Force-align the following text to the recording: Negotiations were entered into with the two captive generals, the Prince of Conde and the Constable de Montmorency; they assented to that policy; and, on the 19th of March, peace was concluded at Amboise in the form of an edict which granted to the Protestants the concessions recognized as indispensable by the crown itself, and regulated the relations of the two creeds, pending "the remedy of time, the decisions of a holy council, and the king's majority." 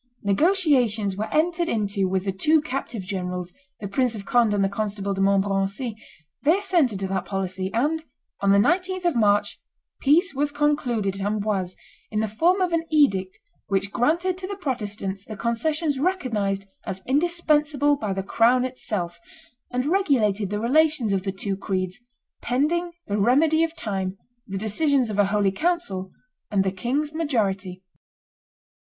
Negotiations 0.23 1.15
were 1.15 1.31
entered 1.31 1.69
into 1.69 2.07
with 2.07 2.25
the 2.25 2.31
two 2.31 2.59
captive 2.59 3.03
generals, 3.03 3.53
the 3.79 3.87
Prince 3.87 4.15
of 4.15 4.25
Conde 4.25 4.51
and 4.51 4.63
the 4.63 4.67
Constable 4.67 5.13
de 5.13 5.21
Montmorency; 5.21 5.95
they 6.41 6.57
assented 6.57 6.99
to 7.01 7.07
that 7.09 7.25
policy; 7.25 7.71
and, 7.71 8.03
on 8.39 8.51
the 8.51 8.57
19th 8.57 9.05
of 9.05 9.15
March, 9.15 9.59
peace 9.99 10.33
was 10.33 10.49
concluded 10.51 11.13
at 11.17 11.21
Amboise 11.21 11.75
in 12.09 12.19
the 12.19 12.27
form 12.27 12.61
of 12.61 12.73
an 12.73 12.83
edict 12.89 13.37
which 13.67 13.91
granted 13.91 14.39
to 14.39 14.47
the 14.47 14.55
Protestants 14.55 15.23
the 15.23 15.37
concessions 15.37 15.99
recognized 15.99 16.65
as 16.83 17.03
indispensable 17.05 17.95
by 17.95 18.11
the 18.11 18.23
crown 18.23 18.65
itself, 18.65 19.19
and 19.69 19.85
regulated 19.85 20.49
the 20.49 20.59
relations 20.59 21.13
of 21.13 21.21
the 21.21 21.31
two 21.31 21.55
creeds, 21.55 21.99
pending 22.41 22.91
"the 23.05 23.19
remedy 23.19 23.63
of 23.63 23.75
time, 23.75 24.17
the 24.47 24.57
decisions 24.57 25.11
of 25.11 25.19
a 25.19 25.25
holy 25.25 25.51
council, 25.51 26.09
and 26.49 26.63
the 26.63 26.71
king's 26.71 27.13
majority." 27.13 27.83